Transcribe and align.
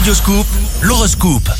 Radioscoop, 0.00 0.46
l'horoscope. 0.80 1.50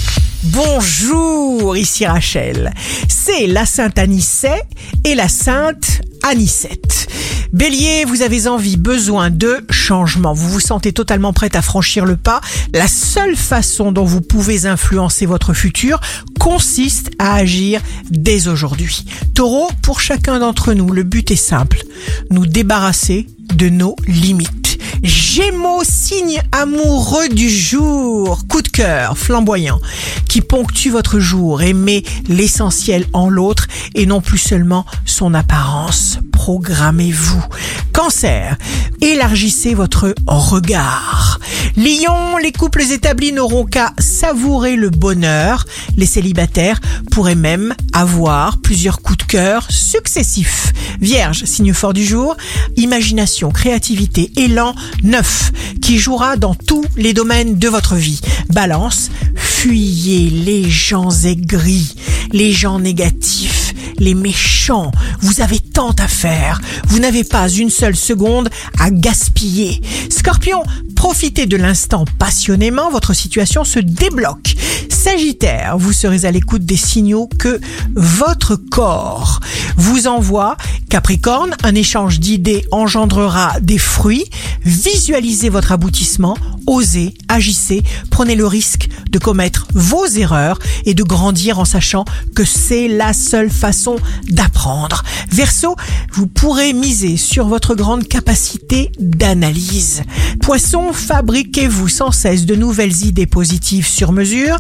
Bonjour, 0.44 1.77
ici 1.77 2.06
Rachel. 2.06 2.73
C'est 3.06 3.47
la 3.47 3.66
Sainte 3.66 3.98
Anicet 3.98 4.62
et 5.04 5.14
la 5.14 5.29
Sainte 5.29 6.01
Anicette. 6.22 7.06
Bélier, 7.53 8.06
vous 8.06 8.22
avez 8.22 8.46
envie, 8.46 8.79
besoin 8.79 9.29
de 9.29 9.66
changement. 9.68 10.32
Vous 10.32 10.48
vous 10.48 10.61
sentez 10.61 10.95
totalement 10.95 11.34
prête 11.34 11.54
à 11.54 11.61
franchir 11.61 12.06
le 12.06 12.16
pas. 12.16 12.40
La 12.72 12.88
seule 12.88 13.37
façon 13.37 13.93
dont 13.93 14.07
vous 14.07 14.23
pouvez 14.23 14.64
influencer 14.64 15.27
votre 15.27 15.52
futur 15.52 16.00
consiste 16.38 17.11
à 17.18 17.34
agir 17.34 17.82
dès 18.09 18.48
aujourd'hui. 18.48 19.04
Taureau, 19.34 19.68
pour 19.82 20.00
chacun 20.00 20.38
d'entre 20.38 20.72
nous, 20.72 20.91
le 20.93 21.02
but 21.02 21.30
est 21.30 21.36
simple. 21.36 21.82
Nous 22.30 22.46
débarrasser 22.46 23.27
de 23.54 23.68
nos 23.68 23.96
limites. 24.07 24.59
Gémeaux, 25.03 25.82
signe 25.82 26.43
amoureux 26.53 27.29
du 27.29 27.48
jour, 27.48 28.46
coup 28.48 28.61
de 28.61 28.69
cœur 28.69 29.16
flamboyant 29.16 29.80
qui 30.29 30.43
ponctue 30.43 30.91
votre 30.91 31.19
jour. 31.19 31.62
Aimez 31.62 32.05
l'essentiel 32.29 33.07
en 33.12 33.29
l'autre 33.29 33.66
et 33.95 34.07
non 34.07 34.21
plus 34.21 34.38
seulement 34.38 34.84
son 35.07 35.33
apparence. 35.34 36.19
Programmez-vous. 36.33 37.45
Cancer, 37.93 38.57
élargissez 39.01 39.74
votre 39.74 40.15
regard. 40.27 41.40
Lion, 41.77 42.37
les 42.42 42.52
couples 42.52 42.83
établis 42.83 43.33
n'auront 43.33 43.65
qu'à 43.65 43.92
savourer 43.98 44.77
le 44.77 44.91
bonheur. 44.91 45.65
Les 45.96 46.06
célibataires 46.06 46.80
pourraient 47.10 47.34
même 47.34 47.74
avoir 47.93 48.60
plusieurs 48.60 49.01
coups 49.01 49.19
de 49.19 49.24
cœur 49.24 49.66
successifs. 49.70 50.73
Vierge, 51.01 51.45
signe 51.45 51.73
fort 51.73 51.93
du 51.93 52.05
jour, 52.05 52.37
imagination, 52.77 53.51
créativité, 53.51 54.30
élan 54.37 54.74
neuf 55.02 55.52
qui 55.80 55.98
jouera 55.98 56.37
dans 56.37 56.55
tous 56.55 56.84
les 56.96 57.12
domaines 57.12 57.59
de 57.59 57.69
votre 57.69 57.95
vie. 57.95 58.21
Balance, 58.51 59.10
fuyez 59.34 60.30
les 60.30 60.68
gens 60.68 61.10
aigris, 61.24 61.95
les 62.32 62.52
gens 62.52 62.79
négatifs, 62.79 63.70
les 64.00 64.14
méchants. 64.14 64.90
Vous 65.20 65.40
avez 65.40 65.60
tant 65.60 65.92
à 65.92 66.08
faire. 66.08 66.60
Vous 66.88 66.98
n'avez 66.98 67.22
pas 67.22 67.48
une 67.48 67.70
seule 67.70 67.94
seconde 67.94 68.48
à 68.78 68.90
gaspiller. 68.90 69.80
Scorpion, 70.10 70.62
profitez 70.96 71.46
de 71.46 71.56
l'instant 71.56 72.04
passionnément. 72.18 72.90
Votre 72.90 73.14
situation 73.14 73.62
se 73.62 73.78
débloque. 73.78 74.56
Sagittaire, 74.88 75.78
vous 75.78 75.92
serez 75.92 76.24
à 76.24 76.30
l'écoute 76.30 76.64
des 76.64 76.76
signaux 76.76 77.28
que 77.38 77.60
votre 77.94 78.56
corps 78.56 79.40
vous 79.76 80.06
envoie. 80.06 80.56
Capricorne, 80.91 81.55
un 81.62 81.77
échange 81.77 82.19
d'idées 82.19 82.64
engendrera 82.72 83.60
des 83.60 83.78
fruits. 83.78 84.24
Visualisez 84.64 85.48
votre 85.48 85.70
aboutissement, 85.70 86.36
osez, 86.66 87.14
agissez, 87.28 87.84
prenez 88.10 88.34
le 88.34 88.44
risque 88.44 88.88
de 89.08 89.20
commettre 89.20 89.69
vos 89.72 90.05
erreurs 90.06 90.58
et 90.86 90.94
de 90.94 91.05
grandir 91.05 91.60
en 91.60 91.64
sachant 91.64 92.05
que 92.34 92.44
c'est 92.44 92.88
la 92.88 93.12
seule 93.12 93.50
façon 93.50 93.97
d'apprendre. 94.28 95.05
Verseau, 95.30 95.77
vous 96.12 96.27
pourrez 96.27 96.72
miser 96.72 97.16
sur 97.16 97.47
votre 97.47 97.77
grande 97.77 98.08
capacité 98.08 98.91
d'analyse. 98.98 100.02
Poisson, 100.42 100.92
fabriquez-vous 100.92 101.88
sans 101.88 102.10
cesse 102.10 102.47
de 102.47 102.56
nouvelles 102.56 103.04
idées 103.04 103.27
positives 103.27 103.86
sur 103.86 104.10
mesure. 104.10 104.58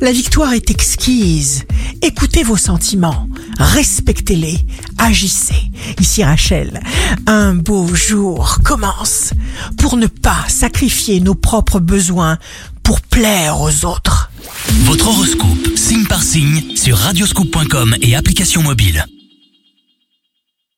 La 0.00 0.10
victoire 0.10 0.54
est 0.54 0.70
exquise. 0.70 1.64
Écoutez 2.02 2.42
vos 2.42 2.56
sentiments, 2.56 3.28
respectez-les, 3.58 4.58
agissez. 4.98 5.70
Ici 5.98 6.22
Rachel, 6.22 6.80
un 7.26 7.54
beau 7.54 7.86
jour 7.94 8.58
commence 8.64 9.32
pour 9.78 9.96
ne 9.96 10.06
pas 10.06 10.44
sacrifier 10.48 11.20
nos 11.20 11.34
propres 11.34 11.80
besoins 11.80 12.38
pour 12.82 13.00
plaire 13.00 13.60
aux 13.60 13.84
autres. 13.84 14.30
Votre 14.84 15.08
horoscope, 15.08 15.76
signe 15.76 16.06
par 16.06 16.22
signe, 16.22 16.76
sur 16.76 16.96
radioscoop.com 16.98 17.96
et 18.02 18.14
application 18.14 18.62
mobile. 18.62 19.06